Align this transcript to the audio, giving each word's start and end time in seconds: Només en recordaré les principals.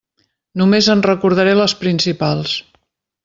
Només 0.61 0.87
en 0.93 1.03
recordaré 1.07 1.53
les 1.59 1.77
principals. 1.83 2.57